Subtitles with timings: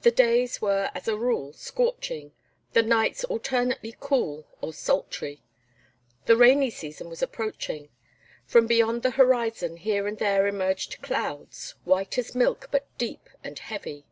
[0.00, 2.32] The days were as a rule scorching,
[2.72, 5.42] the nights alternately cool or sultry;
[6.24, 7.90] the rainy season was approaching.
[8.46, 13.58] From beyond the horizon here and there emerged clouds, white as milk but deep and
[13.58, 14.06] heavy.